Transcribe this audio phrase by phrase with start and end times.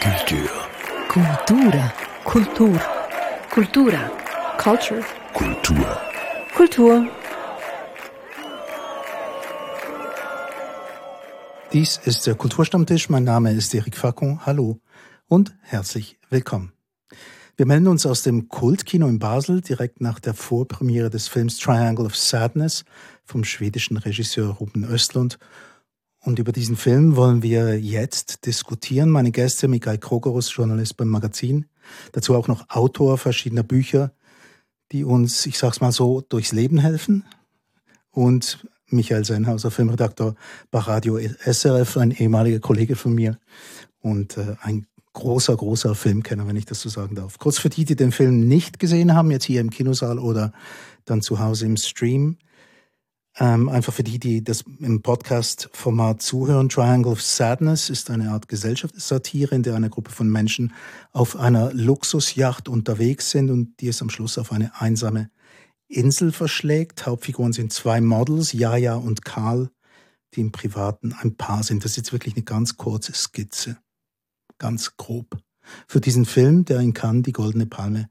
[0.00, 0.48] Culture.
[1.08, 1.92] Cultura.
[2.24, 2.80] Kultur.
[3.50, 4.10] Kultura.
[4.58, 5.02] Culture.
[5.32, 6.00] Kultur.
[6.54, 7.08] Kultur.
[11.72, 13.08] Dies ist der Kulturstammtisch.
[13.08, 14.44] Mein Name ist Eric Facon.
[14.44, 14.80] Hallo
[15.28, 16.72] und herzlich willkommen.
[17.56, 22.04] Wir melden uns aus dem Kultkino in Basel direkt nach der Vorpremiere des Films Triangle
[22.04, 22.84] of Sadness
[23.24, 25.38] vom schwedischen Regisseur Ruben Östlund.
[26.26, 29.10] Und über diesen Film wollen wir jetzt diskutieren.
[29.10, 31.66] Meine Gäste Mikael Krogerus, Journalist beim Magazin,
[32.10, 34.10] dazu auch noch Autor verschiedener Bücher,
[34.90, 37.24] die uns, ich sag's mal so, durchs Leben helfen.
[38.10, 40.34] Und Michael Sennhauser, Filmredakteur
[40.72, 43.38] bei Radio SRF, ein ehemaliger Kollege von mir
[44.00, 47.38] und äh, ein großer, großer Filmkenner, wenn ich das so sagen darf.
[47.38, 50.50] Kurz für die, die den Film nicht gesehen haben, jetzt hier im Kinosaal oder
[51.04, 52.38] dann zu Hause im Stream.
[53.38, 56.70] Ähm, einfach für die, die das im Podcast-Format zuhören.
[56.70, 60.72] Triangle of Sadness ist eine Art Gesellschaftssatire, in der eine Gruppe von Menschen
[61.12, 65.30] auf einer Luxusjacht unterwegs sind und die es am Schluss auf eine einsame
[65.86, 67.04] Insel verschlägt.
[67.04, 69.70] Hauptfiguren sind zwei Models, Jaja und Karl,
[70.34, 71.84] die im Privaten ein Paar sind.
[71.84, 73.76] Das ist jetzt wirklich eine ganz kurze Skizze.
[74.58, 75.38] Ganz grob.
[75.86, 78.08] Für diesen Film, der in Cannes die Goldene Palme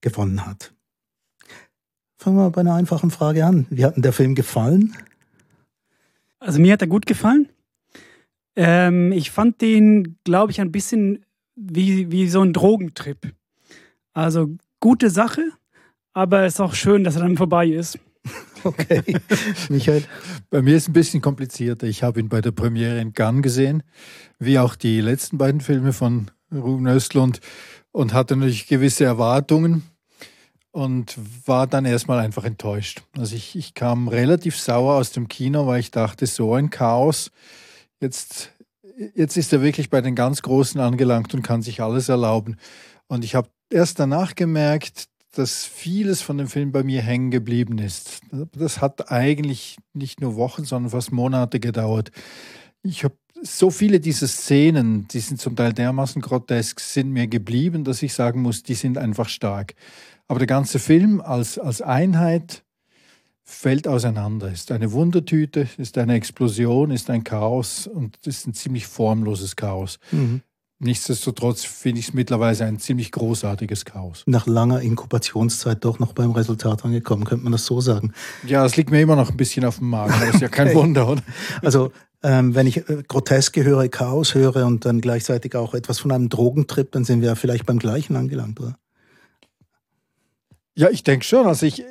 [0.00, 0.75] gewonnen hat.
[2.16, 3.66] Fangen wir bei einer einfachen Frage an.
[3.70, 4.94] Wie hat denn der Film gefallen?
[6.38, 7.48] Also mir hat er gut gefallen.
[8.56, 11.24] Ähm, ich fand den, glaube ich, ein bisschen
[11.56, 13.32] wie, wie so ein Drogentrip.
[14.12, 15.42] Also gute Sache,
[16.14, 17.98] aber es ist auch schön, dass er dann vorbei ist.
[18.64, 19.00] Okay.
[19.68, 20.02] Michael?
[20.50, 21.86] Bei mir ist es ein bisschen komplizierter.
[21.86, 23.84] Ich habe ihn bei der Premiere in Cannes gesehen,
[24.40, 27.38] wie auch die letzten beiden Filme von Ruben Östlund
[27.92, 29.84] und hatte natürlich gewisse Erwartungen
[30.76, 33.02] und war dann erstmal einfach enttäuscht.
[33.16, 37.30] Also ich, ich kam relativ sauer aus dem Kino, weil ich dachte, so ein Chaos.
[37.98, 38.52] Jetzt,
[39.14, 42.58] jetzt ist er wirklich bei den ganz Großen angelangt und kann sich alles erlauben.
[43.06, 47.78] Und ich habe erst danach gemerkt, dass vieles von dem Film bei mir hängen geblieben
[47.78, 48.20] ist.
[48.52, 52.10] Das hat eigentlich nicht nur Wochen, sondern fast Monate gedauert.
[52.82, 57.82] Ich habe so viele dieser Szenen, die sind zum Teil dermaßen grotesk, sind mir geblieben,
[57.82, 59.74] dass ich sagen muss, die sind einfach stark.
[60.28, 62.64] Aber der ganze Film als, als Einheit
[63.44, 64.50] fällt auseinander.
[64.50, 69.98] Ist eine Wundertüte, ist eine Explosion, ist ein Chaos und ist ein ziemlich formloses Chaos.
[70.10, 70.42] Mhm.
[70.78, 74.24] Nichtsdestotrotz finde ich es mittlerweile ein ziemlich großartiges Chaos.
[74.26, 78.12] Nach langer Inkubationszeit doch noch beim Resultat angekommen, könnte man das so sagen.
[78.46, 80.68] Ja, es liegt mir immer noch ein bisschen auf dem Magen, das ist ja kein
[80.68, 80.76] okay.
[80.76, 81.22] Wunder, oder?
[81.62, 81.92] Also,
[82.22, 86.28] ähm, wenn ich äh, Groteske höre, Chaos höre und dann gleichzeitig auch etwas von einem
[86.28, 88.76] Drogentrip, dann sind wir ja vielleicht beim gleichen angelangt, oder?
[90.76, 91.46] Ja, ich denke schon.
[91.46, 91.84] Also ich,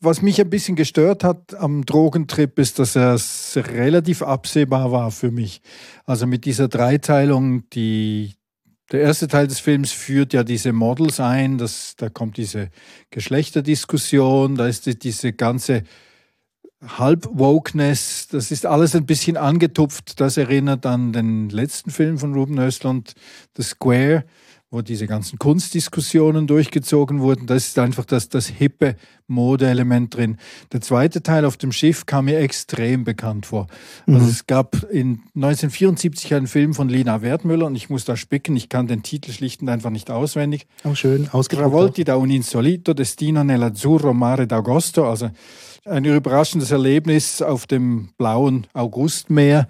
[0.00, 5.30] was mich ein bisschen gestört hat am Drogentrip, ist, dass es relativ absehbar war für
[5.30, 5.62] mich.
[6.04, 8.34] Also mit dieser Dreiteilung, die
[8.92, 12.70] der erste Teil des Films führt ja diese Models ein, das, da kommt diese
[13.10, 15.82] Geschlechterdiskussion, da ist die, diese ganze
[16.84, 20.20] Halb-Wokeness, das ist alles ein bisschen angetupft.
[20.20, 23.14] Das erinnert an den letzten Film von Ruben Östlund,
[23.56, 24.24] The Square
[24.76, 27.46] wo diese ganzen Kunstdiskussionen durchgezogen wurden.
[27.46, 30.36] Das ist einfach das, das hippe Modeelement drin.
[30.70, 33.68] Der zweite Teil auf dem Schiff kam mir extrem bekannt vor.
[34.06, 34.28] Also mhm.
[34.28, 38.68] es gab in 1974 einen Film von Lina Wertmüller und ich muss da spicken, ich
[38.68, 40.66] kann den Titel schlicht und einfach nicht auswendig.
[40.84, 45.30] Oh, schön, Travolti da un insolito, Destino nell'azzurro mare d'Agosto, also
[45.86, 49.68] ein überraschendes Erlebnis auf dem blauen Augustmeer.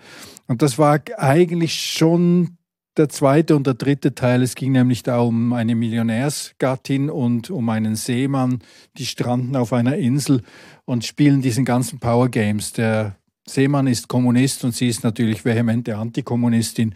[0.48, 2.55] Und das war eigentlich schon
[2.96, 4.42] der zweite und der dritte Teil.
[4.42, 8.60] Es ging nämlich da um eine Millionärsgattin und um einen Seemann,
[8.96, 10.42] die stranden auf einer Insel
[10.84, 12.72] und spielen diesen ganzen Power Games.
[12.72, 16.94] Der Seemann ist Kommunist und sie ist natürlich vehemente Antikommunistin.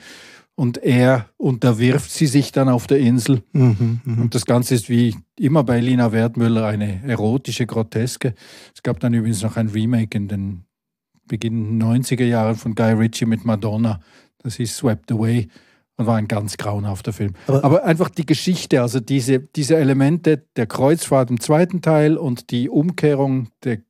[0.56, 3.42] Und er unterwirft sie sich dann auf der Insel.
[3.52, 4.22] Mhm, mh.
[4.22, 8.34] Und das Ganze ist wie immer bei Lina Wertmüller eine erotische Groteske.
[8.74, 10.64] Es gab dann übrigens noch ein Remake in den
[11.26, 14.00] beginnenden 90er Jahren von Guy Ritchie mit Madonna.
[14.42, 15.48] Das ist Swept Away
[16.00, 17.34] und war ein ganz grauenhafter Film.
[17.46, 22.50] Aber, Aber, einfach die Geschichte, also diese, diese Elemente der Kreuzfahrt im zweiten Teil und
[22.50, 23.80] die Umkehrung der,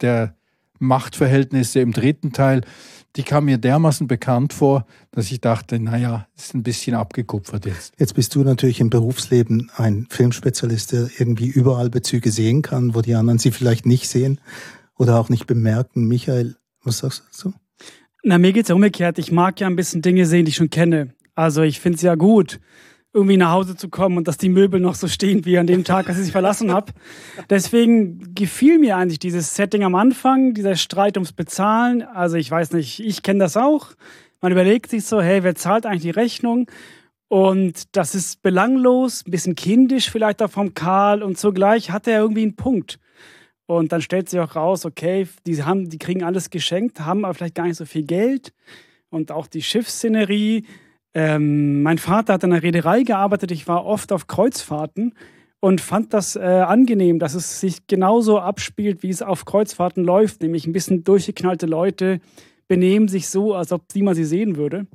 [0.00, 0.36] der
[0.78, 2.60] Machtverhältnisse im dritten Teil,
[3.16, 7.94] die kam mir dermaßen bekannt vor, dass ich dachte, naja, ist ein bisschen abgekupfert jetzt.
[7.98, 13.02] Jetzt bist du natürlich im Berufsleben ein Filmspezialist, der irgendwie überall Bezüge sehen kann, wo
[13.02, 14.40] die anderen sie vielleicht nicht sehen
[14.96, 16.06] oder auch nicht bemerken.
[16.06, 17.54] Michael, was sagst du dazu?
[18.22, 19.18] Na, mir geht es ja umgekehrt.
[19.18, 21.12] Ich mag ja ein bisschen Dinge sehen, die ich schon kenne.
[21.34, 22.60] Also ich finde es ja gut,
[23.12, 25.84] irgendwie nach Hause zu kommen und dass die Möbel noch so stehen wie an dem
[25.84, 26.92] Tag, als ich sie verlassen habe.
[27.48, 32.02] Deswegen gefiel mir eigentlich dieses Setting am Anfang, dieser Streit ums Bezahlen.
[32.02, 33.92] Also ich weiß nicht, ich kenne das auch.
[34.40, 36.66] Man überlegt sich so, hey, wer zahlt eigentlich die Rechnung?
[37.28, 42.20] Und das ist belanglos, ein bisschen kindisch vielleicht auch vom Karl und zugleich hat er
[42.20, 42.98] irgendwie einen Punkt.
[43.66, 47.34] Und dann stellt sich auch raus, okay, die, haben, die kriegen alles geschenkt, haben aber
[47.34, 48.52] vielleicht gar nicht so viel Geld.
[49.08, 50.66] Und auch die Schiffsszenerie.
[51.14, 55.14] Ähm, mein Vater hat in einer Reederei gearbeitet, ich war oft auf Kreuzfahrten
[55.60, 60.42] und fand das äh, angenehm, dass es sich genauso abspielt, wie es auf Kreuzfahrten läuft,
[60.42, 62.20] nämlich ein bisschen durchgeknallte Leute
[62.66, 64.86] benehmen sich so, als ob niemand sie sehen würde.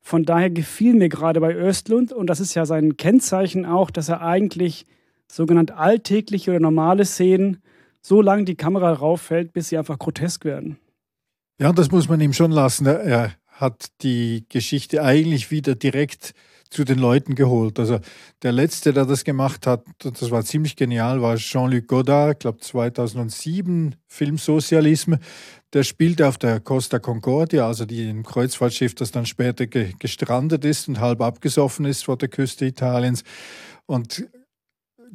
[0.00, 4.08] Von daher gefiel mir gerade bei Östlund, und das ist ja sein Kennzeichen auch, dass
[4.08, 4.86] er eigentlich
[5.28, 7.62] sogenannt alltägliche oder normale Szenen
[8.00, 10.78] so lange die Kamera rauffällt, bis sie einfach grotesk werden.
[11.60, 12.86] Ja, das muss man ihm schon lassen.
[12.86, 16.34] Er hat die Geschichte eigentlich wieder direkt
[16.70, 17.78] zu den Leuten geholt.
[17.80, 17.98] Also
[18.42, 22.60] der letzte, der das gemacht hat, das war ziemlich genial, war Jean-Luc Godard, ich glaube
[22.60, 25.18] 2007, Film Sozialisme.
[25.72, 30.88] Der spielte auf der Costa Concordia, also dem Kreuzfahrtschiff, das dann später ge gestrandet ist
[30.88, 33.24] und halb abgesoffen ist vor der Küste Italiens.
[33.86, 34.24] Und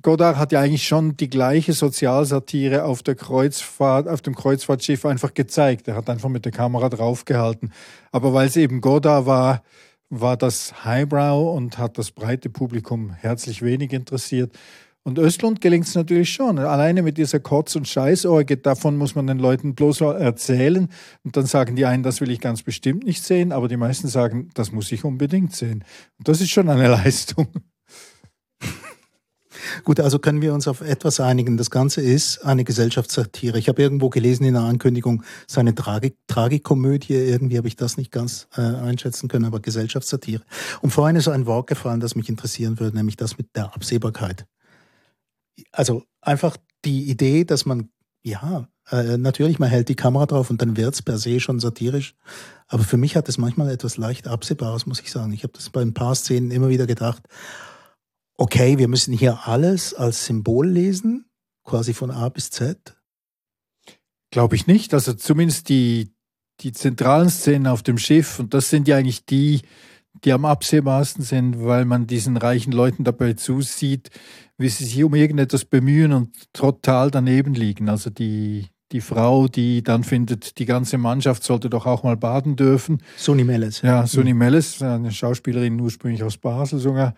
[0.01, 5.33] Godard hat ja eigentlich schon die gleiche Sozialsatire auf der Kreuzfahrt, auf dem Kreuzfahrtschiff einfach
[5.33, 5.87] gezeigt.
[5.87, 7.71] Er hat einfach mit der Kamera draufgehalten.
[8.11, 9.63] Aber weil es eben Godard war,
[10.09, 14.57] war das Highbrow und hat das breite Publikum herzlich wenig interessiert.
[15.03, 16.57] Und Östlund gelingt es natürlich schon.
[16.57, 20.89] Alleine mit dieser Kotz- und Scheißorgie, davon muss man den Leuten bloß erzählen.
[21.23, 24.07] Und dann sagen die einen, das will ich ganz bestimmt nicht sehen, aber die meisten
[24.07, 25.83] sagen, das muss ich unbedingt sehen.
[26.17, 27.47] Und das ist schon eine Leistung.
[29.83, 31.57] Gut, also können wir uns auf etwas einigen.
[31.57, 33.57] Das Ganze ist eine Gesellschaftssatire.
[33.57, 37.13] Ich habe irgendwo gelesen in der Ankündigung, es eine Tragik Tragikomödie.
[37.13, 40.41] Irgendwie habe ich das nicht ganz äh, einschätzen können, aber Gesellschaftssatire.
[40.81, 43.73] Und vorhin ist so ein Wort gefallen, das mich interessieren würde, nämlich das mit der
[43.73, 44.45] Absehbarkeit.
[45.71, 47.89] Also einfach die Idee, dass man,
[48.23, 51.59] ja, äh, natürlich, man hält die Kamera drauf und dann wird es per se schon
[51.59, 52.15] satirisch.
[52.67, 55.33] Aber für mich hat es manchmal etwas leicht Absehbares, muss ich sagen.
[55.33, 57.23] Ich habe das bei ein paar Szenen immer wieder gedacht
[58.37, 61.25] okay, wir müssen hier alles als Symbol lesen,
[61.63, 62.97] quasi von A bis Z?
[64.31, 64.93] Glaube ich nicht.
[64.93, 66.13] Also zumindest die,
[66.61, 69.61] die zentralen Szenen auf dem Schiff, und das sind ja eigentlich die,
[70.23, 74.09] die am absehbarsten sind, weil man diesen reichen Leuten dabei zusieht,
[74.57, 77.89] wie sie sich um irgendetwas bemühen und total daneben liegen.
[77.89, 82.55] Also die, die Frau, die dann findet, die ganze Mannschaft sollte doch auch mal baden
[82.55, 83.01] dürfen.
[83.17, 83.81] Soni Melles.
[83.81, 84.39] Ja, Soni mhm.
[84.39, 87.13] Melles, eine Schauspielerin ursprünglich aus Basel sogar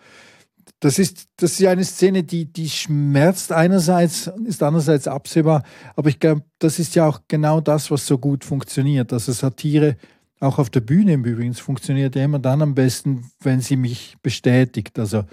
[0.80, 5.62] das ist, das ist ja eine Szene, die, die schmerzt einerseits, ist andererseits absehbar.
[5.96, 9.12] Aber ich glaube, das ist ja auch genau das, was so gut funktioniert.
[9.12, 9.96] Also Satire,
[10.40, 14.16] auch auf der Bühne im Übrigen, funktioniert ja immer dann am besten, wenn sie mich
[14.22, 14.98] bestätigt.
[14.98, 15.24] Also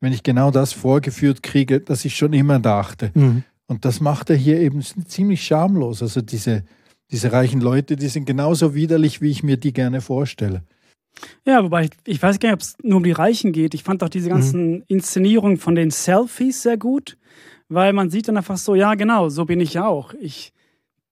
[0.00, 3.10] wenn ich genau das vorgeführt kriege, das ich schon immer dachte.
[3.14, 3.44] Mhm.
[3.66, 6.02] Und das macht er hier eben ziemlich schamlos.
[6.02, 6.64] Also diese,
[7.10, 10.62] diese reichen Leute, die sind genauso widerlich, wie ich mir die gerne vorstelle.
[11.44, 13.74] Ja, wobei ich, ich weiß gar nicht, ob es nur um die Reichen geht.
[13.74, 14.84] Ich fand auch diese ganzen mhm.
[14.88, 17.16] Inszenierungen von den Selfies sehr gut,
[17.68, 20.14] weil man sieht dann einfach so, ja genau, so bin ich ja auch.
[20.20, 20.52] Ich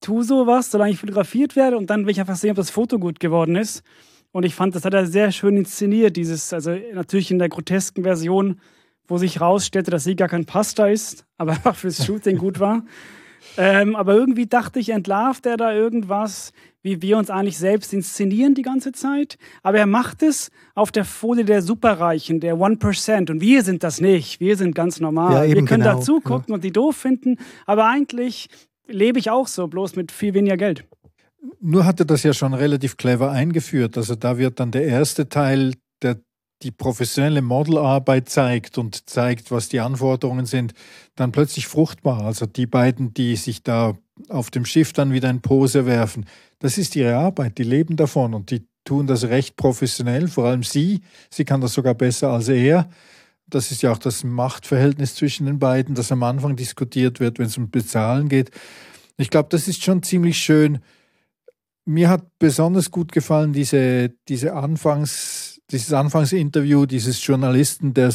[0.00, 2.98] tue sowas, solange ich fotografiert werde und dann will ich einfach sehen, ob das Foto
[2.98, 3.82] gut geworden ist.
[4.32, 8.02] Und ich fand, das hat er sehr schön inszeniert, dieses, also natürlich in der grotesken
[8.02, 8.60] Version,
[9.08, 12.84] wo sich rausstellte, dass sie gar kein Pasta ist, aber einfach fürs Shooting gut war.
[13.56, 16.52] Ähm, aber irgendwie dachte ich, entlarvt er da irgendwas,
[16.82, 19.38] wie wir uns eigentlich selbst inszenieren die ganze Zeit.
[19.62, 23.30] Aber er macht es auf der Folie der Superreichen, der 1%.
[23.30, 24.40] Und wir sind das nicht.
[24.40, 25.48] Wir sind ganz normal.
[25.48, 25.96] Ja, wir können genau.
[25.96, 26.54] da zugucken ja.
[26.54, 27.38] und die doof finden.
[27.66, 28.48] Aber eigentlich
[28.86, 30.84] lebe ich auch so, bloß mit viel weniger Geld.
[31.60, 33.96] Nur hat er das ja schon relativ clever eingeführt.
[33.96, 35.72] Also da wird dann der erste Teil,
[36.62, 40.72] die professionelle Modelarbeit zeigt und zeigt, was die Anforderungen sind,
[41.14, 42.24] dann plötzlich fruchtbar.
[42.24, 43.94] Also die beiden, die sich da
[44.28, 46.24] auf dem Schiff dann wieder in Pose werfen,
[46.58, 50.62] das ist ihre Arbeit, die leben davon und die tun das recht professionell, vor allem
[50.62, 51.00] sie.
[51.28, 52.88] Sie kann das sogar besser als er.
[53.48, 57.46] Das ist ja auch das Machtverhältnis zwischen den beiden, das am Anfang diskutiert wird, wenn
[57.46, 58.50] es um Bezahlen geht.
[59.18, 60.78] Ich glaube, das ist schon ziemlich schön.
[61.84, 68.12] Mir hat besonders gut gefallen diese, diese Anfangs, dieses Anfangsinterview dieses Journalisten, der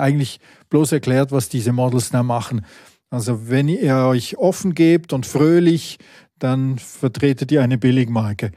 [0.00, 2.64] eigentlich bloß erklärt, was diese Models da machen.
[3.10, 5.98] Also wenn ihr euch offen gebt und fröhlich
[6.42, 8.52] dann vertretet ihr eine Billigmarke.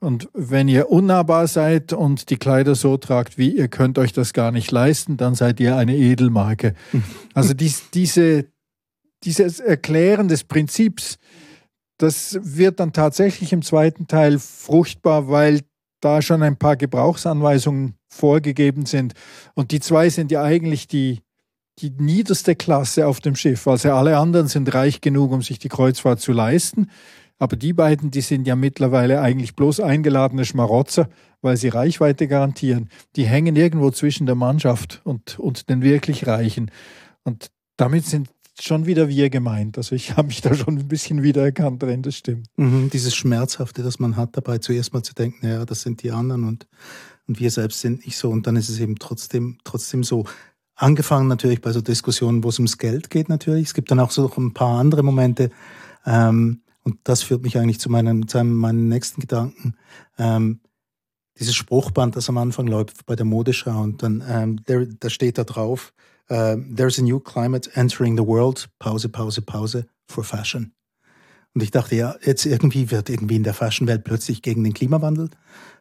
[0.00, 4.32] Und wenn ihr unnahbar seid und die Kleider so tragt, wie ihr könnt euch das
[4.32, 6.74] gar nicht leisten, dann seid ihr eine Edelmarke.
[7.34, 8.46] Also dies, diese,
[9.24, 11.18] dieses Erklären des Prinzips,
[11.98, 15.62] das wird dann tatsächlich im zweiten Teil fruchtbar, weil
[16.04, 19.14] da schon ein paar Gebrauchsanweisungen vorgegeben sind.
[19.54, 21.20] Und die zwei sind ja eigentlich die,
[21.78, 23.66] die niederste Klasse auf dem Schiff.
[23.66, 26.90] Also alle anderen sind reich genug, um sich die Kreuzfahrt zu leisten.
[27.38, 31.08] Aber die beiden, die sind ja mittlerweile eigentlich bloß eingeladene Schmarotzer,
[31.42, 32.88] weil sie Reichweite garantieren.
[33.16, 36.70] Die hängen irgendwo zwischen der Mannschaft und, und den wirklich Reichen.
[37.24, 38.28] Und damit sind
[38.60, 39.76] schon wieder wir gemeint.
[39.76, 42.46] Also ich habe mich da schon ein bisschen wiedererkannt drin, das stimmt.
[42.56, 46.10] Mhm, dieses Schmerzhafte, das man hat dabei, zuerst mal zu denken, ja, das sind die
[46.10, 46.66] anderen und,
[47.26, 48.30] und wir selbst sind nicht so.
[48.30, 50.24] Und dann ist es eben trotzdem, trotzdem so.
[50.76, 53.68] Angefangen natürlich bei so Diskussionen, wo es ums Geld geht natürlich.
[53.68, 55.50] Es gibt dann auch so ein paar andere Momente.
[56.04, 59.76] Ähm, und das führt mich eigentlich zu meinem, zu meinem nächsten Gedanken.
[60.18, 60.60] Ähm,
[61.38, 64.60] dieses Spruchband, das am Anfang läuft bei der Modeschau und dann, ähm,
[64.98, 65.92] da steht da drauf,
[66.30, 70.72] uh, there's a new climate entering the world, Pause, Pause, Pause, for fashion.
[71.54, 75.30] Und ich dachte, ja, jetzt irgendwie wird irgendwie in der Fashionwelt plötzlich gegen den Klimawandel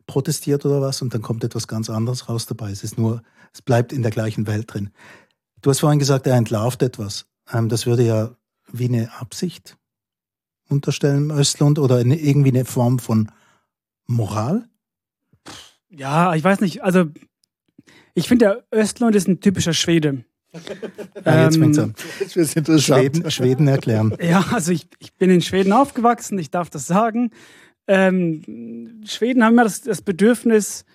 [0.06, 2.70] protestiert oder was und dann kommt etwas ganz anderes raus dabei.
[2.70, 3.24] Es ist nur,
[3.54, 4.92] es bleibt in der gleichen Welt drin.
[5.62, 7.26] Du hast vorhin gesagt, er entlarvt etwas.
[7.52, 8.36] Ähm, das würde ja
[8.72, 9.78] wie eine Absicht
[10.70, 13.32] unterstellen, Östlund, oder irgendwie eine Form von
[14.08, 14.68] Moral?
[15.90, 16.84] Ja, ich weiß nicht.
[16.84, 17.06] Also,
[18.14, 20.26] ich finde, der Östlund ist ein typischer Schwede.
[21.26, 21.96] Ja, jetzt fängt's an.
[22.80, 24.16] Schweden, Schweden erklären.
[24.22, 27.32] Ja, also ich, ich bin in Schweden aufgewachsen, ich darf das sagen.
[27.88, 30.86] Ähm, Schweden haben immer das, das Bedürfnis,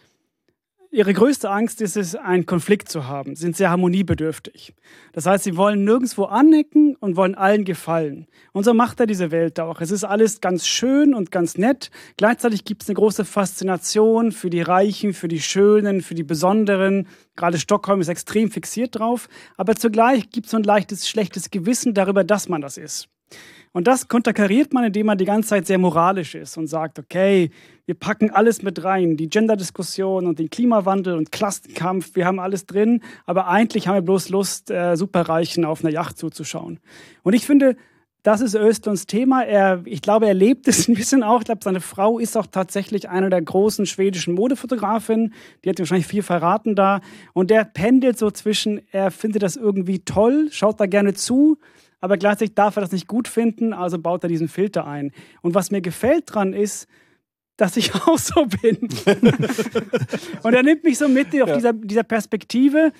[0.91, 4.75] ihre größte Angst ist es, einen Konflikt zu haben, sind sehr harmoniebedürftig.
[5.13, 8.27] Das heißt, sie wollen nirgendwo anecken und wollen allen gefallen.
[8.53, 9.81] Und so macht er diese Welt auch.
[9.81, 11.91] Es ist alles ganz schön und ganz nett.
[12.17, 17.07] Gleichzeitig gibt es eine große Faszination für die Reichen, für die Schönen, für die Besonderen.
[17.37, 19.29] Gerade Stockholm ist extrem fixiert drauf.
[19.57, 23.09] Aber zugleich gibt es so ein leichtes, schlechtes Gewissen darüber, dass man das ist.
[23.73, 27.51] Und das konterkariert man, indem man die ganze Zeit sehr moralisch ist und sagt, okay,
[27.87, 32.67] wir packen alles mit rein, die Gender-Diskussion und den Klimawandel und Klassenkampf, wir haben alles
[32.67, 36.81] drin, aber eigentlich haben wir bloß Lust, äh, Superreichen auf einer Yacht zuzuschauen.
[37.23, 37.77] Und ich finde,
[38.23, 39.43] das ist Östlunds Thema.
[39.45, 41.41] Er, ich glaube, er lebt es ein bisschen auch.
[41.41, 45.33] Ich glaube, seine Frau ist auch tatsächlich eine der großen schwedischen Modefotografinnen.
[45.65, 47.01] Die hat wahrscheinlich viel verraten da.
[47.33, 51.59] Und der pendelt so zwischen, er findet das irgendwie toll, schaut da gerne zu,
[52.01, 55.13] aber gleichzeitig darf er das nicht gut finden, also baut er diesen Filter ein.
[55.43, 56.87] Und was mir gefällt dran ist,
[57.57, 58.77] dass ich auch so bin.
[60.43, 61.55] und er nimmt mich so mit auf ja.
[61.55, 62.93] dieser, dieser Perspektive.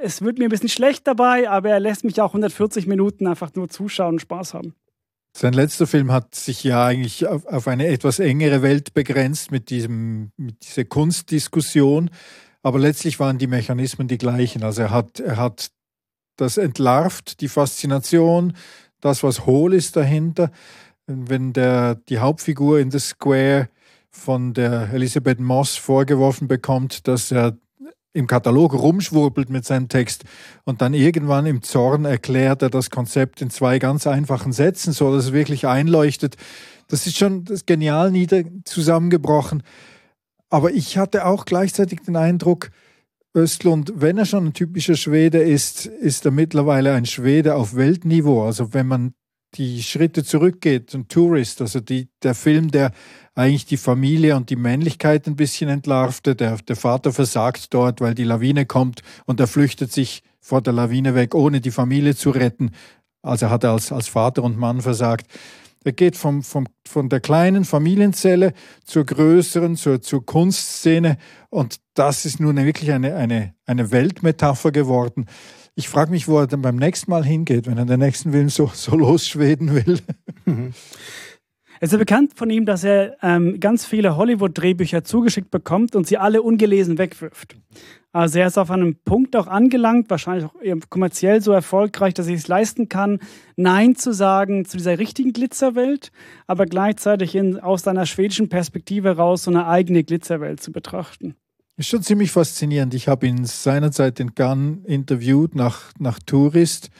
[0.00, 3.54] Es wird mir ein bisschen schlecht dabei, aber er lässt mich auch 140 Minuten einfach
[3.54, 4.74] nur zuschauen und Spaß haben.
[5.36, 9.68] Sein letzter Film hat sich ja eigentlich auf, auf eine etwas engere Welt begrenzt mit,
[9.68, 12.10] diesem, mit dieser Kunstdiskussion.
[12.62, 14.62] Aber letztlich waren die Mechanismen die gleichen.
[14.62, 15.70] Also er hat, er hat
[16.36, 18.54] das entlarvt die Faszination,
[19.00, 20.50] das, was hohl ist dahinter.
[21.06, 23.68] Wenn der, die Hauptfigur in The Square
[24.10, 27.56] von der Elisabeth Moss vorgeworfen bekommt, dass er
[28.14, 30.24] im Katalog rumschwurbelt mit seinem Text
[30.64, 35.14] und dann irgendwann im Zorn erklärt er das Konzept in zwei ganz einfachen Sätzen, so
[35.14, 36.36] dass es wirklich einleuchtet.
[36.88, 39.64] Das ist schon das genial nieder zusammengebrochen.
[40.48, 42.70] Aber ich hatte auch gleichzeitig den Eindruck,
[43.34, 48.44] Östlund, wenn er schon ein typischer Schwede ist, ist er mittlerweile ein Schwede auf Weltniveau.
[48.44, 49.14] Also wenn man
[49.54, 52.92] die Schritte zurückgeht und Tourist, also die, der Film, der
[53.34, 56.36] eigentlich die Familie und die Männlichkeit ein bisschen entlarvte.
[56.36, 60.72] Der, der Vater versagt dort, weil die Lawine kommt und er flüchtet sich vor der
[60.72, 62.70] Lawine weg, ohne die Familie zu retten.
[63.22, 65.26] Also hat er als, als Vater und Mann versagt.
[65.84, 71.18] Er geht vom, vom, von der kleinen Familienzelle zur größeren, zur, zur Kunstszene.
[71.50, 75.26] Und das ist nun wirklich eine, eine, eine Weltmetapher geworden.
[75.74, 78.48] Ich frage mich, wo er dann beim nächsten Mal hingeht, wenn er den nächsten Film
[78.48, 79.98] so, so losschweden will.
[81.80, 86.16] Es ist bekannt von ihm, dass er ähm, ganz viele Hollywood-Drehbücher zugeschickt bekommt und sie
[86.16, 87.56] alle ungelesen wegwirft.
[88.14, 92.36] Also er ist auf einem Punkt auch angelangt, wahrscheinlich auch kommerziell so erfolgreich, dass er
[92.36, 93.18] es leisten kann,
[93.56, 96.12] Nein zu sagen zu dieser richtigen Glitzerwelt,
[96.46, 101.34] aber gleichzeitig in, aus seiner schwedischen Perspektive raus so eine eigene Glitzerwelt zu betrachten.
[101.76, 102.94] Ist schon ziemlich faszinierend.
[102.94, 106.90] Ich habe ihn seinerzeit in Cannes interviewt nach, nach Tourist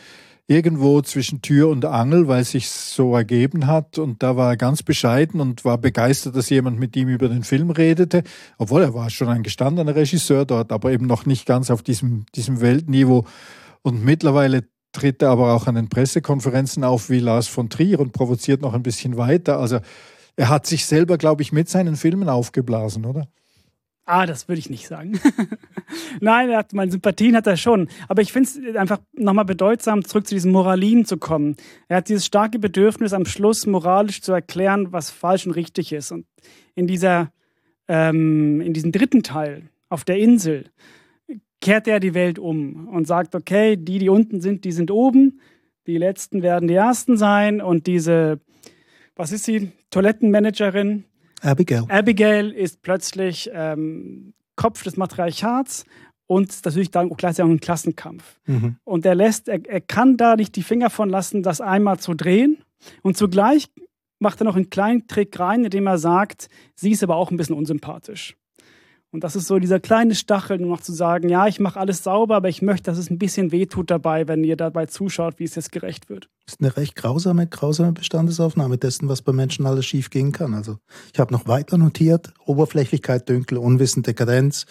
[0.46, 3.98] irgendwo zwischen Tür und Angel, weil sich so ergeben hat.
[3.98, 7.44] Und da war er ganz bescheiden und war begeistert, dass jemand mit ihm über den
[7.44, 8.22] Film redete.
[8.58, 12.26] Obwohl er war schon ein gestandener Regisseur dort, aber eben noch nicht ganz auf diesem,
[12.34, 13.24] diesem Weltniveau.
[13.82, 18.12] Und mittlerweile tritt er aber auch an den Pressekonferenzen auf wie Lars von Trier und
[18.12, 19.58] provoziert noch ein bisschen weiter.
[19.58, 19.80] Also
[20.36, 23.28] er hat sich selber, glaube ich, mit seinen Filmen aufgeblasen, oder?
[24.06, 25.18] Ah, das würde ich nicht sagen.
[26.20, 27.88] Nein, er hat, meine Sympathien hat er schon.
[28.08, 31.56] Aber ich finde es einfach nochmal bedeutsam, zurück zu diesem Moralin zu kommen.
[31.88, 36.12] Er hat dieses starke Bedürfnis, am Schluss moralisch zu erklären, was falsch und richtig ist.
[36.12, 36.26] Und
[36.74, 37.32] in, dieser,
[37.88, 40.70] ähm, in diesem dritten Teil, auf der Insel,
[41.60, 45.40] kehrt er die Welt um und sagt, okay, die, die unten sind, die sind oben.
[45.86, 47.62] Die Letzten werden die Ersten sein.
[47.62, 48.40] Und diese
[49.16, 49.70] was ist sie?
[49.90, 51.04] Toilettenmanagerin.
[51.44, 51.84] Abigail.
[51.88, 55.84] Abigail ist plötzlich ähm, Kopf des Matriarchats
[56.26, 58.40] und natürlich dann auch gleichzeitig auch ein Klassenkampf.
[58.46, 58.76] Mhm.
[58.84, 62.14] Und er lässt, er, er kann da nicht die Finger von lassen, das einmal zu
[62.14, 62.58] drehen.
[63.02, 63.68] Und zugleich
[64.18, 67.36] macht er noch einen kleinen Trick rein, indem er sagt, sie ist aber auch ein
[67.36, 68.36] bisschen unsympathisch.
[69.14, 72.02] Und das ist so dieser kleine Stachel, nur noch zu sagen, ja, ich mache alles
[72.02, 75.44] sauber, aber ich möchte, dass es ein bisschen wehtut dabei, wenn ihr dabei zuschaut, wie
[75.44, 76.28] es jetzt gerecht wird.
[76.46, 80.52] Das ist eine recht grausame, grausame Bestandesaufnahme dessen, was bei Menschen alles schief gehen kann.
[80.52, 80.78] Also
[81.12, 84.66] ich habe noch weiter notiert, Oberflächlichkeit, Dünkel, Unwissen, Dekadenz,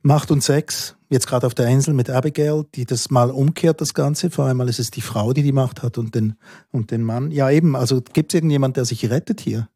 [0.00, 3.94] Macht und Sex, jetzt gerade auf der Insel mit Abigail, die das mal umkehrt, das
[3.94, 4.30] Ganze.
[4.30, 6.34] Vor allem ist es die Frau, die die Macht hat und den,
[6.72, 7.30] und den Mann.
[7.30, 9.68] Ja, eben, also gibt es irgendjemand, der sich rettet hier?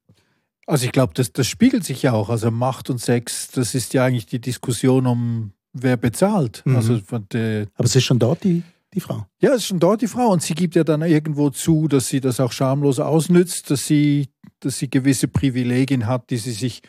[0.66, 2.28] Also ich glaube, das, das spiegelt sich ja auch.
[2.28, 6.62] Also Macht und Sex, das ist ja eigentlich die Diskussion um, wer bezahlt.
[6.64, 6.76] Mhm.
[6.76, 7.00] Also
[7.32, 9.26] der, Aber es ist schon dort die, die Frau.
[9.40, 12.08] ja, es ist schon dort die Frau und sie gibt ja dann irgendwo zu, dass
[12.08, 14.28] sie das auch schamlos ausnützt, dass sie,
[14.60, 16.82] dass sie gewisse Privilegien hat, die sie sich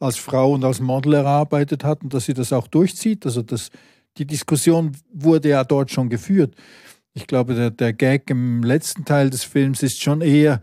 [0.00, 3.26] als Frau und als Model erarbeitet hat und dass sie das auch durchzieht.
[3.26, 3.70] Also das,
[4.16, 6.54] die Diskussion wurde ja dort schon geführt.
[7.14, 10.62] Ich glaube, der, der Gag im letzten Teil des Films ist schon eher,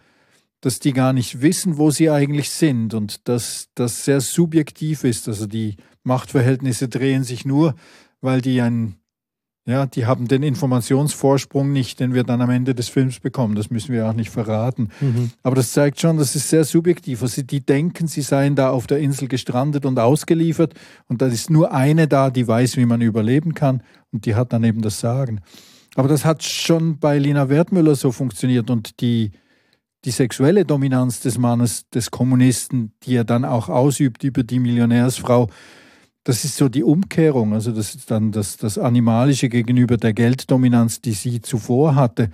[0.65, 5.27] dass die gar nicht wissen, wo sie eigentlich sind und dass das sehr subjektiv ist.
[5.27, 7.75] Also die Machtverhältnisse drehen sich nur,
[8.19, 8.95] weil die ein,
[9.67, 13.53] ja, die haben den Informationsvorsprung nicht, den wir dann am Ende des Films bekommen.
[13.53, 14.89] Das müssen wir auch nicht verraten.
[15.01, 15.29] Mhm.
[15.43, 17.21] Aber das zeigt schon, das ist sehr subjektiv.
[17.21, 20.73] Also die denken, sie seien da auf der Insel gestrandet und ausgeliefert
[21.07, 24.51] und da ist nur eine da, die weiß, wie man überleben kann und die hat
[24.51, 25.41] dann eben das Sagen.
[25.93, 29.29] Aber das hat schon bei Lina Wertmüller so funktioniert und die,
[30.05, 35.49] die sexuelle Dominanz des Mannes, des Kommunisten, die er dann auch ausübt über die Millionärsfrau,
[36.23, 37.53] das ist so die Umkehrung.
[37.53, 42.29] Also das ist dann das, das Animalische gegenüber der Gelddominanz, die sie zuvor hatte.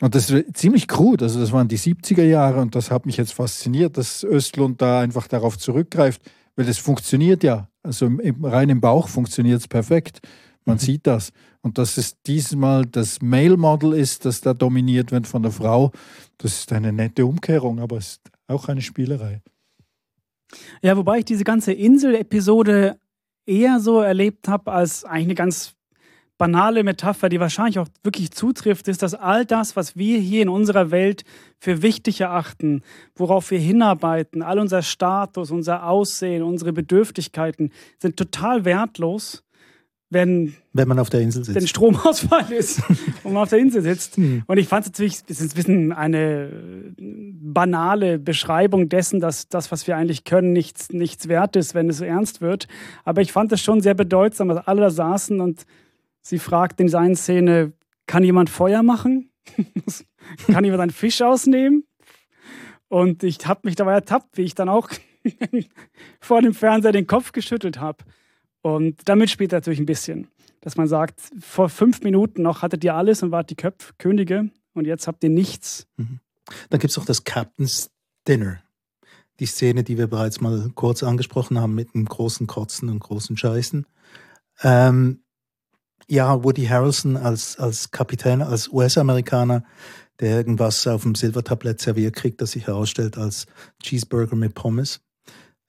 [0.00, 1.22] Und das ist ziemlich krud.
[1.22, 5.00] Also das waren die 70er Jahre und das hat mich jetzt fasziniert, dass Östlund da
[5.00, 6.22] einfach darauf zurückgreift,
[6.54, 7.68] weil das funktioniert ja.
[7.82, 10.20] Also im, im, rein im Bauch funktioniert es perfekt.
[10.68, 10.80] Man Mhm.
[10.80, 11.32] sieht das.
[11.62, 15.92] Und dass es diesmal das Male-Model ist, das da dominiert wird von der Frau,
[16.36, 19.40] das ist eine nette Umkehrung, aber es ist auch eine Spielerei.
[20.82, 22.98] Ja, wobei ich diese ganze Insel-Episode
[23.46, 25.74] eher so erlebt habe als eigentlich eine ganz
[26.36, 30.48] banale Metapher, die wahrscheinlich auch wirklich zutrifft, ist, dass all das, was wir hier in
[30.48, 31.24] unserer Welt
[31.58, 32.82] für wichtig erachten,
[33.16, 39.42] worauf wir hinarbeiten, all unser Status, unser Aussehen, unsere Bedürftigkeiten, sind total wertlos,
[40.10, 41.68] wenn Wenn man auf der Insel wenn sitzt.
[41.68, 42.82] Stromausfall ist
[43.24, 44.16] und man auf der Insel sitzt.
[44.16, 44.42] Mhm.
[44.46, 49.48] Und ich fand es natürlich, es ist ein bisschen eine äh, banale Beschreibung dessen, dass
[49.48, 52.68] das, was wir eigentlich können, nichts, nichts wert ist, wenn es so ernst wird.
[53.04, 55.66] Aber ich fand es schon sehr bedeutsam, dass alle da saßen und
[56.22, 57.72] sie fragt in dieser einen Szene,
[58.06, 59.30] kann jemand Feuer machen?
[60.46, 61.84] kann jemand einen Fisch ausnehmen?
[62.88, 64.88] Und ich habe mich dabei ertappt, wie ich dann auch
[66.20, 68.04] vor dem Fernseher den Kopf geschüttelt habe.
[68.62, 70.28] Und damit spielt er natürlich ein bisschen,
[70.60, 74.50] dass man sagt, vor fünf Minuten noch hattet ihr alles und wart die Köpf Könige
[74.74, 75.86] und jetzt habt ihr nichts.
[76.70, 77.90] Dann gibt es auch das Captain's
[78.26, 78.60] Dinner.
[79.40, 83.36] Die Szene, die wir bereits mal kurz angesprochen haben mit dem großen Kotzen und großen
[83.36, 83.86] Scheißen.
[84.62, 85.22] Ähm,
[86.08, 89.62] ja, Woody Harrelson als, als Kapitän, als US-Amerikaner,
[90.20, 93.46] der irgendwas auf dem Silbertablett serviert kriegt, das sich herausstellt als
[93.82, 95.00] Cheeseburger mit Pommes.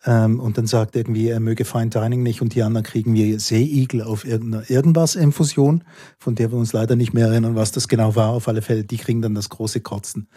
[0.05, 3.39] Ähm, und dann sagt irgendwie, er möge Fine Dining nicht und die anderen kriegen wir
[3.39, 5.83] Seeigel auf irgendeine Irgendwas-Infusion,
[6.17, 8.29] von der wir uns leider nicht mehr erinnern, was das genau war.
[8.29, 10.29] Auf alle Fälle, die kriegen dann das große Kotzen.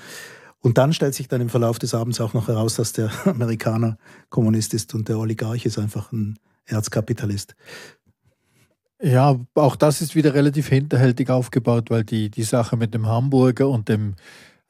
[0.61, 3.99] Und dann stellt sich dann im Verlauf des Abends auch noch heraus, dass der Amerikaner
[4.31, 7.55] Kommunist ist und der Oligarch ist einfach ein Erzkapitalist.
[9.01, 13.69] Ja, auch das ist wieder relativ hinterhältig aufgebaut, weil die, die Sache mit dem Hamburger
[13.69, 14.15] und dem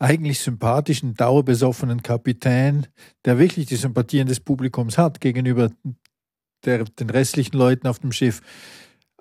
[0.02, 2.88] eigentlich sympathischen, dauerbesoffenen Kapitän,
[3.24, 5.70] der wirklich die Sympathien des Publikums hat gegenüber
[6.64, 8.40] der, den restlichen Leuten auf dem Schiff.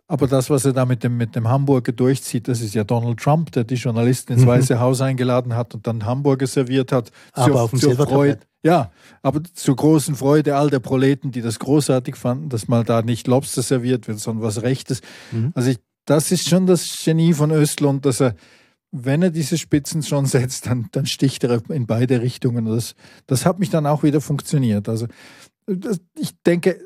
[0.08, 3.20] Aber das, was er da mit dem, mit dem Hamburger durchzieht, das ist ja Donald
[3.20, 4.48] Trump, der die Journalisten ins Mhm.
[4.48, 7.12] Weiße Haus eingeladen hat und dann Hamburger serviert hat.
[7.32, 7.96] Aber auf dem zur.
[7.96, 8.92] Freude, ja,
[9.22, 13.28] aber zur großen Freude all der Proleten, die das großartig fanden, dass mal da nicht
[13.28, 15.02] Lobster serviert wird, sondern was Rechtes.
[15.32, 15.52] Mhm.
[15.56, 18.36] Also ich, das ist schon das Genie von Östlund, dass er,
[18.92, 22.66] wenn er diese Spitzen schon setzt, dann, dann sticht er in beide Richtungen.
[22.66, 22.96] Das,
[23.28, 24.90] das hat mich dann auch wieder funktioniert.
[24.90, 25.08] Also
[25.66, 26.80] das, ich denke,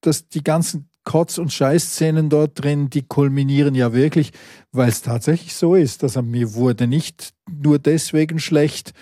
[0.00, 4.32] dass die ganzen Kotz- und Scheißszenen dort drin, die kulminieren ja wirklich,
[4.70, 6.04] weil es tatsächlich so ist.
[6.04, 8.92] Also mir wurde nicht nur deswegen schlecht,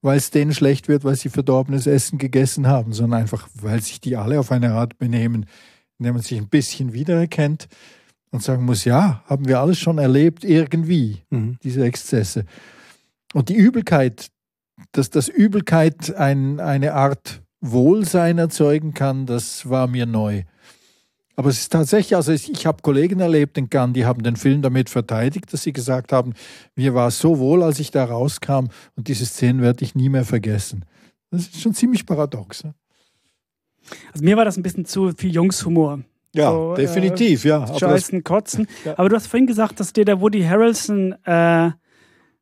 [0.00, 4.00] weil es denen schlecht wird, weil sie verdorbenes Essen gegessen haben, sondern einfach, weil sich
[4.00, 5.46] die alle auf eine Art benehmen,
[5.98, 7.68] in der man sich ein bisschen wiedererkennt
[8.30, 11.58] und sagen muss, ja, haben wir alles schon erlebt, irgendwie, Mhm.
[11.62, 12.44] diese Exzesse.
[13.34, 14.30] Und die Übelkeit
[14.92, 20.44] dass das Übelkeit ein, eine Art Wohlsein erzeugen kann, das war mir neu.
[21.36, 24.60] Aber es ist tatsächlich, also ich habe Kollegen erlebt in Cannes, die haben den Film
[24.60, 26.34] damit verteidigt, dass sie gesagt haben,
[26.74, 30.08] mir war es so wohl, als ich da rauskam und diese Szenen werde ich nie
[30.08, 30.84] mehr vergessen.
[31.30, 32.64] Das ist schon ziemlich paradox.
[32.64, 32.74] Ne?
[34.12, 36.00] Also mir war das ein bisschen zu viel Jungshumor.
[36.38, 37.78] Ja, so, definitiv, äh, ja.
[37.78, 38.66] Scheißen, Kotzen.
[38.84, 38.98] Ja.
[38.98, 41.70] Aber du hast vorhin gesagt, dass dir der Woody Harrelson äh,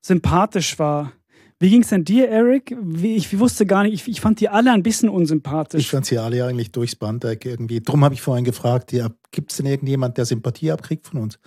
[0.00, 1.12] sympathisch war.
[1.58, 2.76] Wie ging es denn dir, Eric?
[2.78, 5.80] Wie, ich, ich wusste gar nicht, ich, ich, fand die alle ein bisschen unsympathisch.
[5.80, 7.80] Ich fand sie alle eigentlich durchs Band irgendwie.
[7.80, 11.38] Drum habe ich vorhin gefragt, ja, gibt es denn irgendjemand, der Sympathie abkriegt von uns?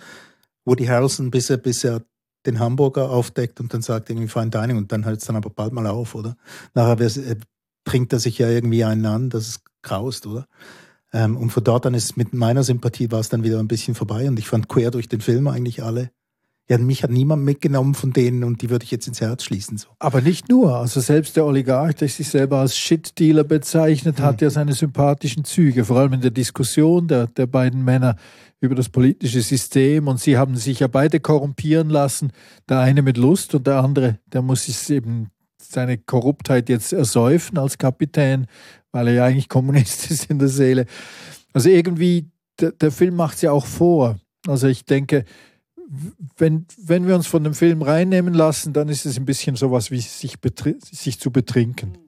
[0.64, 2.02] Wo die Harrelson, bis er, bis er
[2.46, 5.50] den Hamburger aufdeckt und dann sagt irgendwie Fine Dining und dann hört es dann aber
[5.50, 6.36] bald mal auf, oder?
[6.74, 7.36] Nachher äh,
[7.84, 10.46] trinkt er sich ja irgendwie einen an, das ist graust, oder?
[11.12, 13.94] Ähm, und von dort an ist mit meiner Sympathie war es dann wieder ein bisschen
[13.94, 16.10] vorbei und ich fand quer durch den Film eigentlich alle
[16.70, 19.76] ja, mich hat niemand mitgenommen von denen und die würde ich jetzt ins Herz schließen.
[19.76, 19.88] So.
[19.98, 20.76] Aber nicht nur.
[20.76, 24.22] Also selbst der Oligarch, der sich selber als Shit-Dealer bezeichnet, mhm.
[24.22, 28.14] hat ja seine sympathischen Züge, vor allem in der Diskussion der, der beiden Männer
[28.60, 30.06] über das politische System.
[30.06, 32.30] Und sie haben sich ja beide korrumpieren lassen.
[32.68, 35.30] Der eine mit Lust und der andere, der muss sich eben
[35.70, 38.46] seine Korruptheit jetzt ersäufen als Kapitän,
[38.92, 40.86] weil er ja eigentlich Kommunist ist in der Seele.
[41.52, 42.30] Also irgendwie,
[42.60, 44.18] der, der Film macht es ja auch vor.
[44.46, 45.24] Also ich denke,
[46.36, 49.90] wenn, wenn wir uns von dem Film reinnehmen lassen, dann ist es ein bisschen sowas
[49.90, 50.36] wie sich,
[50.92, 51.98] sich zu betrinken.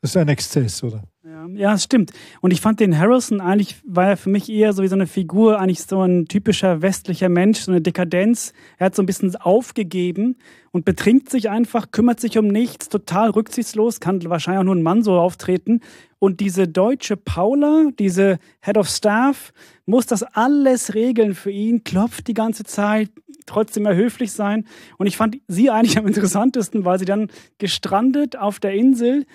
[0.00, 1.04] Das ist ein Exzess, oder?
[1.52, 2.12] Ja, ja, stimmt.
[2.40, 5.06] Und ich fand den Harrison eigentlich, war er für mich eher so wie so eine
[5.06, 8.52] Figur, eigentlich so ein typischer westlicher Mensch, so eine Dekadenz.
[8.78, 10.36] Er hat so ein bisschen aufgegeben
[10.70, 14.82] und betrinkt sich einfach, kümmert sich um nichts, total rücksichtslos, kann wahrscheinlich auch nur ein
[14.82, 15.80] Mann so auftreten.
[16.18, 19.52] Und diese deutsche Paula, diese Head of Staff,
[19.86, 23.10] muss das alles regeln für ihn, klopft die ganze Zeit,
[23.46, 24.66] trotzdem mehr höflich sein.
[24.96, 27.28] Und ich fand sie eigentlich am interessantesten, weil sie dann
[27.58, 29.26] gestrandet auf der Insel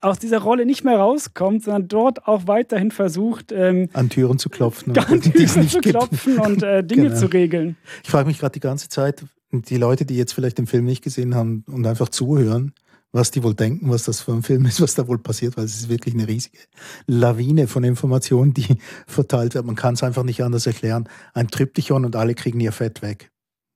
[0.00, 4.48] aus dieser Rolle nicht mehr rauskommt, sondern dort auch weiterhin versucht, ähm, an Türen zu
[4.48, 7.16] klopfen, und an Türen zu klopfen und äh, Dinge genau.
[7.16, 7.76] zu regeln.
[8.04, 11.02] Ich frage mich gerade die ganze Zeit, die Leute, die jetzt vielleicht den Film nicht
[11.02, 12.74] gesehen haben und einfach zuhören,
[13.10, 15.64] was die wohl denken, was das für ein Film ist, was da wohl passiert, weil
[15.64, 16.58] es ist wirklich eine riesige
[17.06, 19.64] Lawine von Informationen, die verteilt wird.
[19.64, 21.08] Man kann es einfach nicht anders erklären.
[21.34, 23.30] Ein Tryptychon und alle kriegen ihr Fett weg.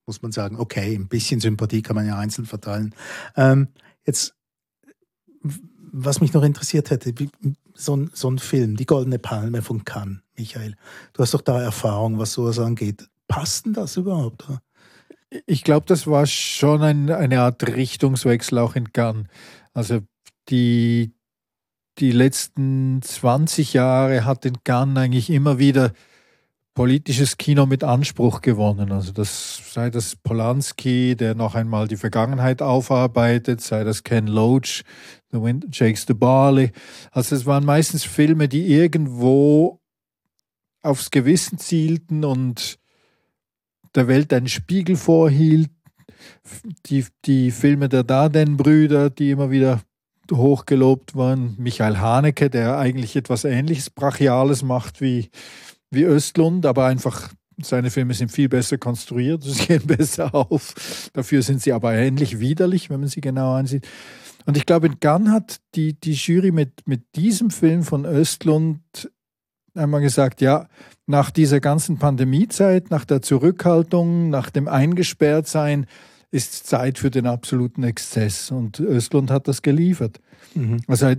[0.05, 2.93] Muss man sagen, okay, ein bisschen Sympathie kann man ja einzeln verteilen.
[3.35, 3.69] Ähm,
[4.05, 4.35] jetzt
[5.93, 7.29] was mich noch interessiert hätte, wie,
[7.75, 10.75] so, ein, so ein Film, Die Goldene Palme von Cannes, Michael.
[11.13, 13.07] Du hast doch da Erfahrung, was sowas angeht.
[13.27, 14.49] Passt denn das überhaupt?
[14.49, 14.61] Oder?
[15.45, 19.27] Ich glaube, das war schon ein, eine Art Richtungswechsel auch in Cannes.
[19.73, 20.01] Also
[20.49, 21.13] die,
[21.99, 25.93] die letzten 20 Jahre hat in Cannes eigentlich immer wieder
[26.73, 28.91] politisches Kino mit Anspruch gewonnen.
[28.91, 34.83] Also das sei das Polanski, der noch einmal die Vergangenheit aufarbeitet, sei das Ken Loach,
[35.31, 36.71] The Wind Shakes the Barley.
[37.11, 39.79] Also es waren meistens Filme, die irgendwo
[40.81, 42.79] aufs Gewissen zielten und
[43.95, 45.69] der Welt einen Spiegel vorhielt.
[46.85, 49.81] Die, die Filme der Darden-Brüder, die immer wieder
[50.31, 51.55] hochgelobt waren.
[51.57, 55.29] Michael Haneke, der eigentlich etwas Ähnliches Brachiales macht wie
[55.93, 57.29] wie Östlund, aber einfach
[57.61, 61.09] seine Filme sind viel besser konstruiert, sie gehen besser auf.
[61.13, 63.87] Dafür sind sie aber ähnlich widerlich, wenn man sie genau ansieht.
[64.45, 68.81] Und ich glaube, in Cannes hat die, die Jury mit, mit diesem Film von Östlund
[69.75, 70.67] einmal gesagt, ja,
[71.05, 75.87] nach dieser ganzen Pandemiezeit, nach der Zurückhaltung, nach dem Eingesperrtsein,
[76.31, 78.51] ist Zeit für den absoluten Exzess.
[78.51, 80.19] Und Östlund hat das geliefert.
[80.55, 80.81] Mhm.
[80.87, 81.13] Also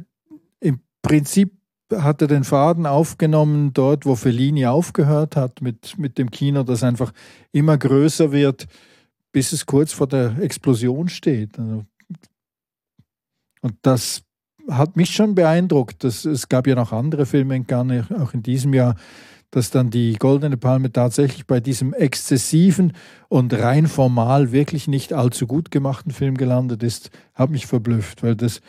[0.61, 1.53] im Prinzip
[1.93, 6.83] hat er den Faden aufgenommen, dort, wo Fellini aufgehört hat, mit, mit dem Kino, das
[6.83, 7.13] einfach
[7.53, 8.67] immer größer wird,
[9.33, 11.59] bis es kurz vor der Explosion steht.
[11.59, 11.85] Also,
[13.61, 14.23] und das
[14.69, 16.05] hat mich schon beeindruckt.
[16.05, 18.95] Das, es gab ja noch andere Filme in Cannes, auch in diesem Jahr,
[19.51, 22.93] dass dann die Goldene Palme tatsächlich bei diesem exzessiven
[23.29, 28.35] und rein formal wirklich nicht allzu gut gemachten Film gelandet ist, hat mich verblüfft, weil
[28.35, 28.61] das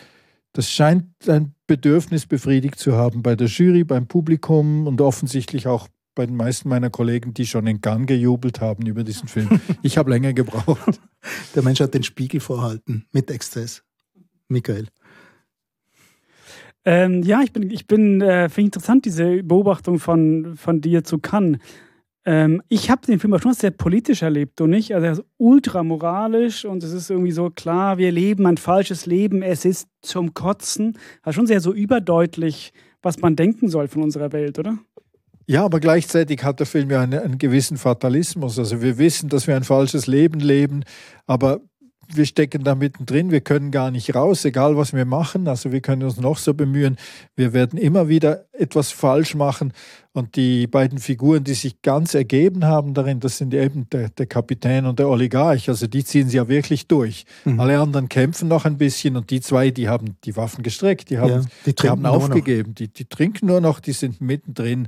[0.56, 5.90] das scheint ein Bedürfnis befriedigt zu haben bei der Jury, beim Publikum und offensichtlich auch
[6.16, 9.60] bei den meisten meiner Kollegen, die schon in Gang gejubelt haben über diesen Film.
[9.82, 11.02] Ich habe länger gebraucht.
[11.56, 13.84] Der Mensch hat den Spiegel vorhalten mit Exzess.
[14.48, 14.88] Michael.
[16.86, 21.18] Ähm, ja, ich bin, ich bin, äh, finde interessant, diese Beobachtung von, von dir zu
[21.18, 21.60] Cannes.
[22.26, 25.24] Ähm, ich habe den Film auch schon sehr politisch erlebt und nicht, also er ist
[25.38, 29.88] ultra moralisch und es ist irgendwie so klar, wir leben ein falsches Leben, es ist
[30.02, 30.98] zum Kotzen.
[31.22, 34.80] Also schon sehr so überdeutlich, was man denken soll von unserer Welt, oder?
[35.48, 38.58] Ja, aber gleichzeitig hat der Film ja einen, einen gewissen Fatalismus.
[38.58, 40.84] Also wir wissen, dass wir ein falsches Leben leben,
[41.28, 41.62] aber
[42.14, 45.48] wir stecken da mittendrin, wir können gar nicht raus, egal was wir machen.
[45.48, 46.98] Also wir können uns noch so bemühen.
[47.36, 49.74] Wir werden immer wieder etwas falsch machen.
[50.14, 54.26] Und die beiden Figuren, die sich ganz ergeben haben darin, das sind eben der, der
[54.26, 55.68] Kapitän und der Oligarch.
[55.68, 57.26] Also die ziehen sie ja wirklich durch.
[57.44, 57.60] Mhm.
[57.60, 61.18] Alle anderen kämpfen noch ein bisschen und die zwei, die haben die Waffen gestreckt, die
[61.18, 62.76] haben, ja, die die haben aufgegeben.
[62.76, 64.88] Die, die trinken nur noch, die sind mittendrin.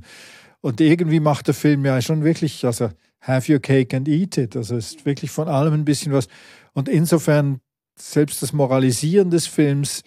[0.60, 2.88] Und irgendwie macht der Film ja schon wirklich, also
[3.20, 4.56] have your cake and eat it.
[4.56, 6.28] Also es ist wirklich von allem ein bisschen was.
[6.72, 7.60] Und insofern,
[7.96, 10.02] selbst das Moralisieren des Films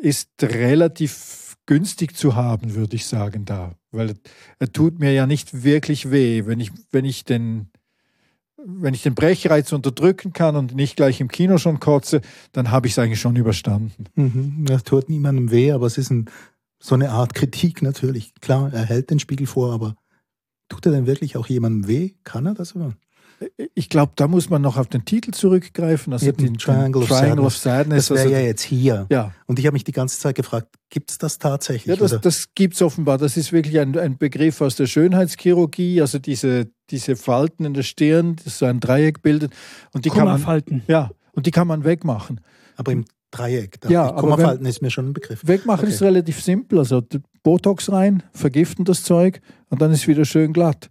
[0.00, 3.74] ist relativ günstig zu haben, würde ich sagen, da.
[3.90, 4.14] Weil
[4.58, 7.68] er tut mir ja nicht wirklich weh, wenn ich, wenn ich den
[8.64, 12.20] wenn ich den Brechreiz unterdrücken kann und nicht gleich im Kino schon kotze,
[12.52, 14.04] dann habe ich es eigentlich schon überstanden.
[14.14, 16.30] Mhm, das tut niemandem weh, aber es ist ein,
[16.78, 18.32] so eine Art Kritik natürlich.
[18.40, 19.96] Klar, er hält den Spiegel vor, aber
[20.72, 22.12] tut er denn wirklich auch jemandem weh?
[22.24, 22.96] Kann er das überhaupt?
[23.74, 26.12] ich glaube, da muss man noch auf den Titel zurückgreifen.
[26.12, 28.06] Also den Triangle, Triangle of Sadness.
[28.06, 29.06] Das wäre also, ja jetzt hier.
[29.10, 29.32] Ja.
[29.46, 31.86] Und ich habe mich die ganze Zeit gefragt, gibt es das tatsächlich?
[31.86, 33.18] Ja, das, das gibt es offenbar.
[33.18, 37.82] Das ist wirklich ein, ein Begriff aus der Schönheitschirurgie, also diese, diese Falten in der
[37.82, 39.52] Stirn, das so ein Dreieck bildet.
[39.92, 40.82] Und die kann man, Falten.
[40.86, 42.40] Ja, und die kann man wegmachen.
[42.76, 43.78] Aber im Dreieck.
[43.88, 45.40] Ja, Kommafalten ist mir schon ein Begriff.
[45.44, 45.92] Wegmachen okay.
[45.92, 46.78] ist relativ simpel.
[46.78, 47.02] Also
[47.42, 50.90] Botox rein, vergiften das Zeug und dann ist wieder schön glatt.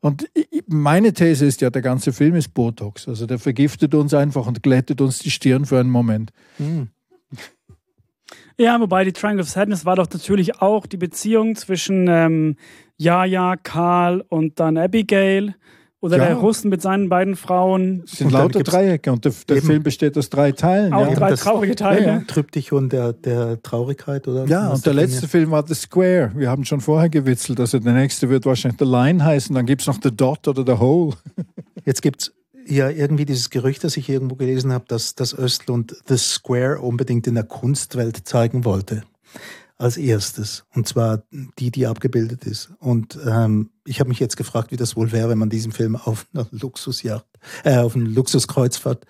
[0.00, 0.28] Und
[0.66, 3.06] meine These ist ja, der ganze Film ist Botox.
[3.06, 6.32] Also der vergiftet uns einfach und glättet uns die Stirn für einen Moment.
[6.58, 6.88] Mhm.
[8.58, 12.56] Ja, wobei die Triangle of Sadness war doch natürlich auch die Beziehung zwischen ähm,
[12.96, 15.54] Jaja, Karl und dann Abigail.
[16.02, 16.26] Oder ja.
[16.26, 18.02] der Russen mit seinen beiden Frauen.
[18.04, 20.92] Es sind lauter Dreiecke und der, der Film besteht aus drei Teilen.
[20.92, 21.14] Auch ja.
[21.14, 22.06] drei traurige Teile.
[22.06, 24.44] Ja, Triptychon der, der Traurigkeit, oder?
[24.46, 26.32] Ja, und der letzte Film war The Square.
[26.34, 27.60] Wir haben schon vorher gewitzelt.
[27.60, 29.54] Also der nächste wird wahrscheinlich The Line heißen.
[29.54, 31.14] Dann gibt es noch The Dot oder The Hole.
[31.84, 32.32] Jetzt gibt es
[32.66, 37.28] ja irgendwie dieses Gerücht, das ich irgendwo gelesen habe, dass, dass Östlund The Square unbedingt
[37.28, 39.04] in der Kunstwelt zeigen wollte
[39.78, 40.64] als erstes.
[40.74, 41.22] Und zwar
[41.58, 42.70] die, die abgebildet ist.
[42.78, 45.96] Und ähm, ich habe mich jetzt gefragt, wie das wohl wäre, wenn man diesen Film
[45.96, 47.26] auf einer Luxusjacht,
[47.64, 49.04] äh, auf einer Luxuskreuzfahrt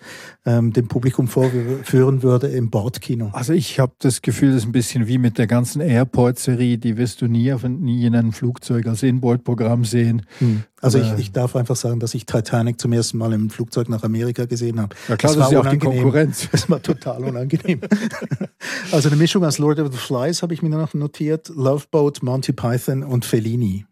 [0.47, 3.31] ähm, dem Publikum vorführen würde im Bordkino.
[3.35, 6.97] Also ich habe das Gefühl, das ist ein bisschen wie mit der ganzen Airport-Serie, die
[6.97, 10.23] wirst du nie, auf, nie in einem Flugzeug als Inboard-Programm sehen.
[10.39, 10.65] Hm.
[10.81, 14.03] Also ich, ich, darf einfach sagen, dass ich Titanic zum ersten Mal im Flugzeug nach
[14.03, 14.97] Amerika gesehen habe.
[15.09, 16.49] Ja klar, das, das ist ja auch die Konkurrenz.
[16.53, 17.81] Das war total unangenehm.
[18.93, 22.23] also eine Mischung aus Lord of the Flies habe ich mir noch notiert, Love Boat,
[22.23, 23.87] Monty Python und Fellini.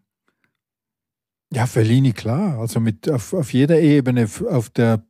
[1.53, 2.59] Ja, Fellini, klar.
[2.59, 5.03] Also mit, auf, auf jeder Ebene, auf der,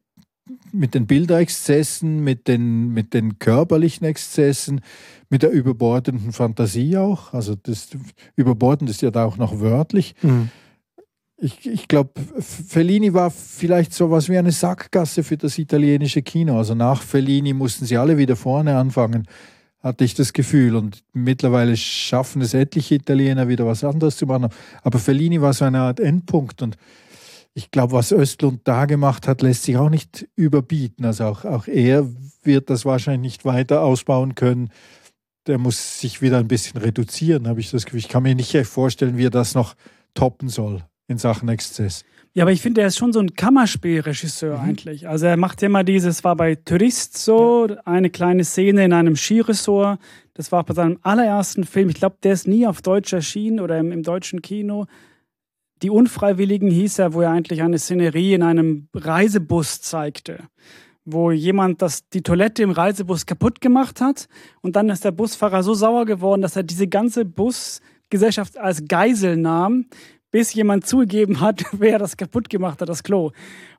[0.72, 4.82] mit den Bilderexzessen, mit den, mit den körperlichen Exzessen,
[5.30, 7.34] mit der überbordenden Fantasie auch.
[7.34, 7.90] Also das
[8.36, 10.16] überbordend ist ja da auch noch wörtlich.
[10.24, 10.50] Mhm.
[11.38, 16.58] Ich, ich glaube, Fellini war vielleicht so was wie eine Sackgasse für das italienische Kino.
[16.58, 19.28] Also nach Fellini mussten sie alle wieder vorne anfangen
[19.82, 20.76] hatte ich das Gefühl.
[20.76, 24.50] Und mittlerweile schaffen es etliche Italiener wieder was anderes zu machen.
[24.84, 26.62] Aber Fellini war so eine Art Endpunkt.
[26.62, 26.78] Und
[27.54, 31.06] ich glaube, was Östlund da gemacht hat, lässt sich auch nicht überbieten.
[31.06, 32.08] Also auch, auch er
[32.44, 34.70] wird das wahrscheinlich nicht weiter ausbauen können.
[35.48, 38.00] Der muss sich wieder ein bisschen reduzieren, habe ich das Gefühl.
[38.00, 39.76] Ich kann mir nicht vorstellen, wie er das noch
[40.14, 42.06] toppen soll in Sachen Exzess.
[42.34, 44.64] Ja, aber ich finde, er ist schon so ein Kammerspielregisseur mhm.
[44.64, 45.08] eigentlich.
[45.08, 47.76] Also er macht immer dieses, war bei Tourist so, ja.
[47.86, 50.00] eine kleine Szene in einem Skiresort.
[50.34, 51.90] Das war bei seinem allerersten Film.
[51.90, 54.86] Ich glaube, der ist nie auf Deutsch erschienen oder im, im deutschen Kino.
[55.82, 60.48] Die Unfreiwilligen hieß er, wo er eigentlich eine Szenerie in einem Reisebus zeigte
[61.04, 64.28] wo jemand das, die Toilette im Reisebus kaputt gemacht hat
[64.62, 69.38] und dann ist der Busfahrer so sauer geworden, dass er diese ganze Busgesellschaft als Geisel
[69.38, 69.86] nahm,
[70.32, 73.32] bis jemand zugegeben hat, wer das kaputt gemacht hat, das Klo.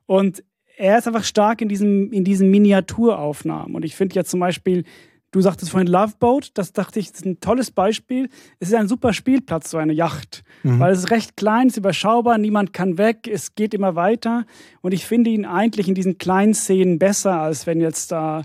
[0.05, 0.43] Und
[0.77, 3.75] er ist einfach stark in, diesem, in diesen Miniaturaufnahmen.
[3.75, 4.85] Und ich finde ja zum Beispiel,
[5.31, 8.29] du sagtest vorhin Love Boat, das dachte ich, das ist ein tolles Beispiel.
[8.59, 10.43] Es ist ein super Spielplatz, so eine Yacht.
[10.63, 10.79] Mhm.
[10.79, 14.45] Weil es ist recht klein, es ist überschaubar, niemand kann weg, es geht immer weiter.
[14.81, 18.43] Und ich finde ihn eigentlich in diesen kleinen Szenen besser, als wenn jetzt da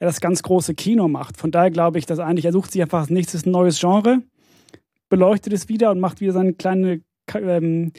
[0.00, 1.36] er das ganz große Kino macht.
[1.36, 4.22] Von daher glaube ich, dass eigentlich er sucht sich einfach als nächstes ein neues Genre,
[5.10, 7.02] beleuchtet es wieder und macht wieder seine kleine
[7.34, 7.92] ähm,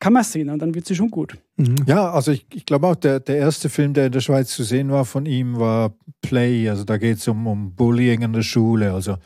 [0.00, 1.36] Kammerszene und dann wird sie schon gut.
[1.56, 1.76] Mhm.
[1.86, 4.62] Ja, also ich, ich glaube auch, der, der erste Film, der in der Schweiz zu
[4.62, 6.68] sehen war von ihm, war Play.
[6.68, 8.92] Also da geht es um, um Bullying in der Schule.
[8.92, 9.16] Also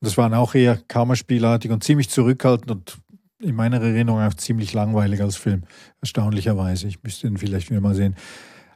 [0.00, 2.98] das waren auch eher Kammerspielartig und ziemlich zurückhaltend und
[3.40, 5.62] in meiner Erinnerung auch ziemlich langweilig als Film.
[6.00, 6.88] Erstaunlicherweise.
[6.88, 8.16] Ich müsste ihn vielleicht wieder mal sehen.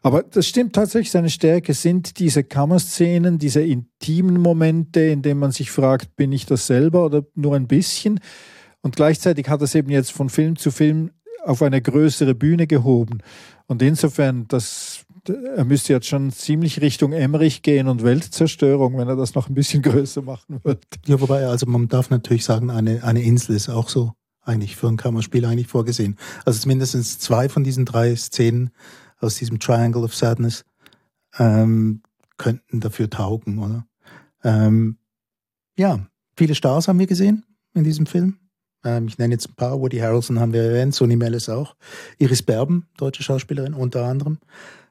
[0.03, 5.53] Aber das stimmt tatsächlich, seine Stärke sind diese Kammerszenen, diese intimen Momente, in denen man
[5.53, 8.19] sich fragt, bin ich das selber oder nur ein bisschen?
[8.83, 11.11] Und gleichzeitig hat es eben jetzt von Film zu Film
[11.45, 13.19] auf eine größere Bühne gehoben.
[13.67, 19.17] Und insofern, das er müsste jetzt schon ziemlich Richtung Emmerich gehen und Weltzerstörung, wenn er
[19.17, 20.81] das noch ein bisschen größer machen würde.
[21.07, 24.15] Ja, wobei, also man darf natürlich sagen, eine, eine Insel ist auch so
[24.45, 26.17] eigentlich für ein Kammerspiel eigentlich vorgesehen.
[26.45, 28.71] Also mindestens zwei von diesen drei Szenen
[29.21, 30.65] aus diesem Triangle of Sadness
[31.39, 32.03] ähm,
[32.39, 33.87] könnten dafür taugen, oder?
[34.43, 34.99] Ähm,
[35.77, 36.05] ja,
[36.37, 38.39] viele Stars haben wir gesehen in diesem Film.
[38.85, 39.81] Ähm, ich nenne jetzt ein paar.
[39.81, 41.77] Woody Harrelson haben wir erwähnt, Sonny Mellis auch.
[42.19, 44.39] Iris Berben, deutsche Schauspielerin unter anderem.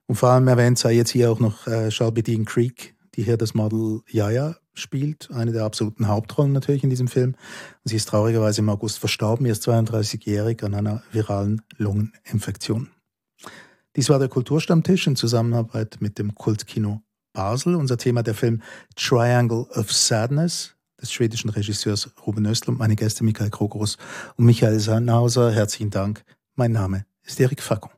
[0.08, 3.38] Und vor allem erwähnt sei jetzt hier auch noch äh, Shelby Dean Creek, die hier
[3.38, 7.32] das Model Yaya spielt, eine der absoluten Hauptrollen natürlich in diesem Film.
[7.32, 12.90] Und sie ist traurigerweise im August verstorben, erst 32-jährig an einer viralen Lungeninfektion.
[13.96, 17.02] Dies war der Kulturstammtisch in Zusammenarbeit mit dem Kultkino
[17.34, 17.76] Basel.
[17.76, 18.62] Unser Thema der Film
[18.96, 23.98] Triangle of Sadness des schwedischen Regisseurs Ruben Östlund, meine Gäste Michael Krogerus
[24.38, 25.52] und Michael Sannhauser.
[25.52, 26.24] Herzlichen Dank.
[26.56, 27.92] Mein Name ist Erik Fackung.